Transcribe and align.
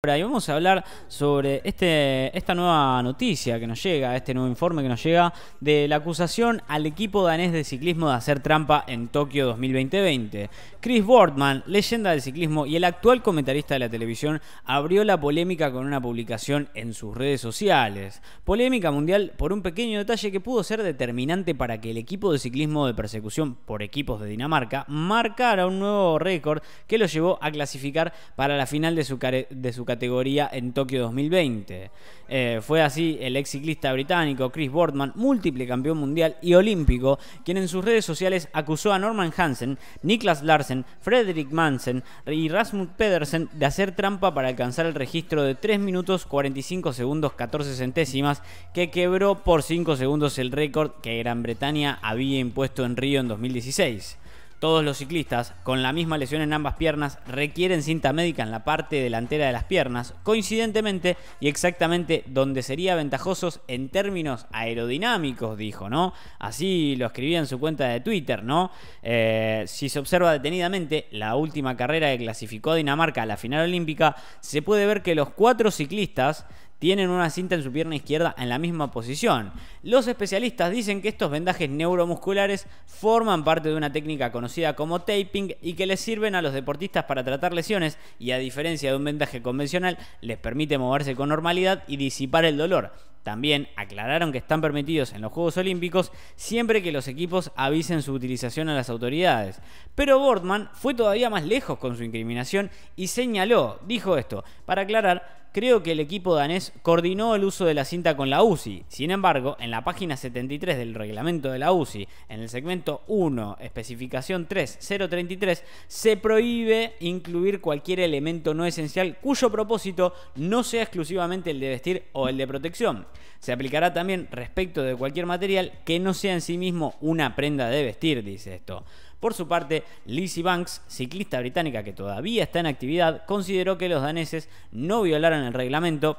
y 0.00 0.22
vamos 0.22 0.48
a 0.48 0.54
hablar 0.54 0.84
sobre 1.08 1.60
este, 1.64 2.30
esta 2.38 2.54
nueva 2.54 3.02
noticia 3.02 3.58
que 3.58 3.66
nos 3.66 3.82
llega, 3.82 4.14
este 4.14 4.32
nuevo 4.32 4.48
informe 4.48 4.80
que 4.80 4.88
nos 4.88 5.02
llega 5.02 5.34
de 5.58 5.88
la 5.88 5.96
acusación 5.96 6.62
al 6.68 6.86
equipo 6.86 7.24
danés 7.24 7.52
de 7.52 7.64
ciclismo 7.64 8.08
de 8.08 8.14
hacer 8.14 8.38
trampa 8.38 8.84
en 8.86 9.08
Tokio 9.08 9.46
2020. 9.46 10.50
Chris 10.78 11.04
Boardman, 11.04 11.64
leyenda 11.66 12.12
del 12.12 12.22
ciclismo 12.22 12.64
y 12.64 12.76
el 12.76 12.84
actual 12.84 13.24
comentarista 13.24 13.74
de 13.74 13.80
la 13.80 13.88
televisión, 13.88 14.40
abrió 14.64 15.02
la 15.02 15.18
polémica 15.18 15.72
con 15.72 15.84
una 15.84 16.00
publicación 16.00 16.68
en 16.74 16.94
sus 16.94 17.16
redes 17.16 17.40
sociales. 17.40 18.22
Polémica 18.44 18.92
mundial 18.92 19.32
por 19.36 19.52
un 19.52 19.62
pequeño 19.62 19.98
detalle 19.98 20.30
que 20.30 20.38
pudo 20.38 20.62
ser 20.62 20.84
determinante 20.84 21.56
para 21.56 21.80
que 21.80 21.90
el 21.90 21.96
equipo 21.96 22.32
de 22.32 22.38
ciclismo 22.38 22.86
de 22.86 22.94
persecución 22.94 23.56
por 23.56 23.82
equipos 23.82 24.20
de 24.20 24.28
Dinamarca 24.28 24.84
marcara 24.86 25.66
un 25.66 25.80
nuevo 25.80 26.20
récord 26.20 26.62
que 26.86 26.98
lo 26.98 27.06
llevó 27.06 27.40
a 27.42 27.50
clasificar 27.50 28.12
para 28.36 28.56
la 28.56 28.66
final 28.66 28.94
de 28.94 29.02
su, 29.02 29.18
de 29.18 29.72
su 29.72 29.87
categoría 29.88 30.48
en 30.52 30.72
Tokio 30.74 31.02
2020. 31.02 31.90
Eh, 32.28 32.60
fue 32.62 32.82
así 32.82 33.16
el 33.22 33.36
ex 33.36 33.48
ciclista 33.48 33.90
británico 33.90 34.50
Chris 34.50 34.70
Boardman, 34.70 35.12
múltiple 35.14 35.66
campeón 35.66 35.96
mundial 35.96 36.36
y 36.42 36.52
olímpico, 36.52 37.18
quien 37.42 37.56
en 37.56 37.68
sus 37.68 37.82
redes 37.82 38.04
sociales 38.04 38.48
acusó 38.52 38.92
a 38.92 38.98
Norman 38.98 39.32
Hansen, 39.34 39.78
Niklas 40.02 40.42
Larsen, 40.42 40.84
Frederick 41.00 41.50
Mansen 41.50 42.04
y 42.26 42.50
Rasmus 42.50 42.88
Pedersen 42.98 43.48
de 43.54 43.64
hacer 43.64 43.96
trampa 43.96 44.34
para 44.34 44.48
alcanzar 44.48 44.84
el 44.84 44.94
registro 44.94 45.42
de 45.42 45.54
3 45.54 45.80
minutos 45.80 46.26
45 46.26 46.92
segundos 46.92 47.32
14 47.32 47.74
centésimas 47.74 48.42
que 48.74 48.90
quebró 48.90 49.42
por 49.42 49.62
5 49.62 49.96
segundos 49.96 50.38
el 50.38 50.52
récord 50.52 50.90
que 51.02 51.18
Gran 51.18 51.42
Bretaña 51.42 51.98
había 52.02 52.38
impuesto 52.38 52.84
en 52.84 52.96
Río 52.96 53.20
en 53.20 53.28
2016. 53.28 54.18
Todos 54.58 54.84
los 54.84 54.98
ciclistas 54.98 55.54
con 55.62 55.84
la 55.84 55.92
misma 55.92 56.18
lesión 56.18 56.42
en 56.42 56.52
ambas 56.52 56.74
piernas 56.74 57.18
requieren 57.28 57.82
cinta 57.82 58.12
médica 58.12 58.42
en 58.42 58.50
la 58.50 58.64
parte 58.64 58.96
delantera 58.96 59.46
de 59.46 59.52
las 59.52 59.64
piernas, 59.64 60.14
coincidentemente 60.24 61.16
y 61.38 61.46
exactamente 61.46 62.24
donde 62.26 62.64
sería 62.64 62.96
ventajosos 62.96 63.60
en 63.68 63.88
términos 63.88 64.46
aerodinámicos, 64.50 65.56
dijo, 65.56 65.88
¿no? 65.88 66.12
Así 66.40 66.96
lo 66.96 67.06
escribía 67.06 67.38
en 67.38 67.46
su 67.46 67.60
cuenta 67.60 67.86
de 67.86 68.00
Twitter, 68.00 68.42
¿no? 68.42 68.72
Eh, 69.04 69.62
si 69.68 69.88
se 69.88 70.00
observa 70.00 70.32
detenidamente 70.32 71.06
la 71.12 71.36
última 71.36 71.76
carrera 71.76 72.10
que 72.10 72.24
clasificó 72.24 72.72
a 72.72 72.76
Dinamarca 72.76 73.22
a 73.22 73.26
la 73.26 73.36
final 73.36 73.64
olímpica, 73.64 74.16
se 74.40 74.62
puede 74.62 74.86
ver 74.86 75.02
que 75.02 75.14
los 75.14 75.30
cuatro 75.30 75.70
ciclistas 75.70 76.46
tienen 76.78 77.10
una 77.10 77.30
cinta 77.30 77.54
en 77.54 77.62
su 77.62 77.72
pierna 77.72 77.96
izquierda 77.96 78.34
en 78.38 78.48
la 78.48 78.58
misma 78.58 78.90
posición. 78.90 79.52
Los 79.82 80.06
especialistas 80.06 80.70
dicen 80.70 81.02
que 81.02 81.08
estos 81.08 81.30
vendajes 81.30 81.68
neuromusculares 81.68 82.66
forman 82.86 83.44
parte 83.44 83.68
de 83.68 83.76
una 83.76 83.92
técnica 83.92 84.32
conocida 84.32 84.76
como 84.76 85.00
taping 85.00 85.54
y 85.60 85.74
que 85.74 85.86
les 85.86 86.00
sirven 86.00 86.34
a 86.34 86.42
los 86.42 86.52
deportistas 86.52 87.04
para 87.04 87.24
tratar 87.24 87.52
lesiones 87.52 87.98
y 88.18 88.30
a 88.30 88.38
diferencia 88.38 88.90
de 88.90 88.96
un 88.96 89.04
vendaje 89.04 89.42
convencional 89.42 89.98
les 90.20 90.38
permite 90.38 90.78
moverse 90.78 91.16
con 91.16 91.28
normalidad 91.28 91.84
y 91.86 91.96
disipar 91.96 92.44
el 92.44 92.56
dolor. 92.56 92.92
También 93.22 93.68
aclararon 93.76 94.32
que 94.32 94.38
están 94.38 94.62
permitidos 94.62 95.12
en 95.12 95.20
los 95.20 95.32
Juegos 95.32 95.58
Olímpicos 95.58 96.12
siempre 96.36 96.82
que 96.82 96.92
los 96.92 97.08
equipos 97.08 97.52
avisen 97.56 98.00
su 98.00 98.14
utilización 98.14 98.70
a 98.70 98.74
las 98.74 98.88
autoridades. 98.88 99.60
Pero 99.94 100.18
Boardman 100.18 100.70
fue 100.72 100.94
todavía 100.94 101.28
más 101.28 101.44
lejos 101.44 101.78
con 101.78 101.94
su 101.94 102.04
incriminación 102.04 102.70
y 102.96 103.08
señaló, 103.08 103.80
dijo 103.86 104.16
esto, 104.16 104.44
para 104.64 104.82
aclarar, 104.82 105.47
creo 105.52 105.82
que 105.82 105.92
el 105.92 106.00
equipo 106.00 106.34
danés 106.34 106.72
coordinó 106.82 107.34
el 107.34 107.44
uso 107.44 107.64
de 107.64 107.74
la 107.74 107.84
cinta 107.84 108.16
con 108.16 108.30
la 108.30 108.42
UCI. 108.42 108.84
Sin 108.88 109.10
embargo, 109.10 109.56
en 109.60 109.70
la 109.70 109.84
página 109.84 110.16
73 110.16 110.76
del 110.78 110.94
reglamento 110.94 111.50
de 111.50 111.58
la 111.58 111.72
UCI, 111.72 112.08
en 112.28 112.40
el 112.40 112.48
segmento 112.48 113.02
1, 113.06 113.58
especificación 113.60 114.46
3033, 114.46 115.64
se 115.86 116.16
prohíbe 116.16 116.94
incluir 117.00 117.60
cualquier 117.60 118.00
elemento 118.00 118.54
no 118.54 118.66
esencial 118.66 119.18
cuyo 119.20 119.50
propósito 119.50 120.14
no 120.36 120.62
sea 120.62 120.82
exclusivamente 120.82 121.50
el 121.50 121.60
de 121.60 121.68
vestir 121.68 122.04
o 122.12 122.28
el 122.28 122.36
de 122.36 122.46
protección. 122.46 123.06
Se 123.38 123.52
aplicará 123.52 123.92
también 123.92 124.28
respecto 124.30 124.82
de 124.82 124.96
cualquier 124.96 125.26
material 125.26 125.72
que 125.84 126.00
no 126.00 126.14
sea 126.14 126.34
en 126.34 126.40
sí 126.40 126.58
mismo 126.58 126.96
una 127.00 127.36
prenda 127.36 127.68
de 127.68 127.84
vestir, 127.84 128.24
dice 128.24 128.54
esto. 128.56 128.84
Por 129.20 129.34
su 129.34 129.48
parte, 129.48 129.82
Lizzie 130.06 130.42
Banks, 130.42 130.82
ciclista 130.86 131.40
británica 131.40 131.82
que 131.82 131.92
todavía 131.92 132.44
está 132.44 132.60
en 132.60 132.66
actividad, 132.66 133.24
consideró 133.26 133.76
que 133.76 133.88
los 133.88 134.02
daneses 134.02 134.48
no 134.70 135.02
violaron 135.02 135.44
el 135.44 135.52
reglamento 135.52 136.18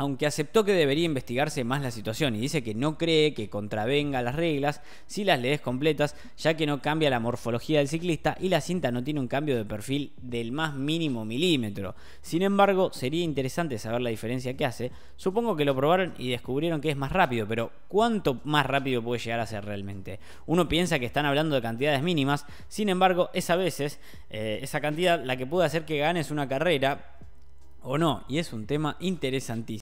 aunque 0.00 0.24
aceptó 0.24 0.64
que 0.64 0.72
debería 0.72 1.04
investigarse 1.04 1.62
más 1.62 1.82
la 1.82 1.90
situación 1.90 2.34
y 2.34 2.40
dice 2.40 2.62
que 2.62 2.74
no 2.74 2.96
cree 2.96 3.34
que 3.34 3.50
contravenga 3.50 4.22
las 4.22 4.34
reglas 4.34 4.80
si 5.04 5.24
las 5.24 5.38
lees 5.38 5.60
completas, 5.60 6.16
ya 6.38 6.54
que 6.54 6.64
no 6.64 6.80
cambia 6.80 7.10
la 7.10 7.20
morfología 7.20 7.80
del 7.80 7.88
ciclista 7.88 8.34
y 8.40 8.48
la 8.48 8.62
cinta 8.62 8.90
no 8.90 9.04
tiene 9.04 9.20
un 9.20 9.28
cambio 9.28 9.58
de 9.58 9.66
perfil 9.66 10.14
del 10.16 10.52
más 10.52 10.74
mínimo 10.74 11.26
milímetro. 11.26 11.94
Sin 12.22 12.40
embargo, 12.40 12.90
sería 12.94 13.22
interesante 13.22 13.78
saber 13.78 14.00
la 14.00 14.08
diferencia 14.08 14.56
que 14.56 14.64
hace. 14.64 14.90
Supongo 15.16 15.54
que 15.54 15.66
lo 15.66 15.76
probaron 15.76 16.14
y 16.16 16.30
descubrieron 16.30 16.80
que 16.80 16.88
es 16.88 16.96
más 16.96 17.12
rápido, 17.12 17.46
pero 17.46 17.70
¿cuánto 17.86 18.40
más 18.44 18.64
rápido 18.64 19.02
puede 19.02 19.20
llegar 19.20 19.40
a 19.40 19.46
ser 19.46 19.66
realmente? 19.66 20.18
Uno 20.46 20.66
piensa 20.66 20.98
que 20.98 21.04
están 21.04 21.26
hablando 21.26 21.56
de 21.56 21.60
cantidades 21.60 22.02
mínimas, 22.02 22.46
sin 22.68 22.88
embargo, 22.88 23.28
es 23.34 23.50
a 23.50 23.56
veces 23.56 24.00
eh, 24.30 24.60
esa 24.62 24.80
cantidad 24.80 25.22
la 25.22 25.36
que 25.36 25.46
puede 25.46 25.66
hacer 25.66 25.84
que 25.84 25.98
ganes 25.98 26.30
una 26.30 26.48
carrera 26.48 27.18
o 27.82 27.98
no, 27.98 28.24
y 28.28 28.38
es 28.38 28.52
un 28.52 28.66
tema 28.66 28.96
interesantísimo. 29.00 29.78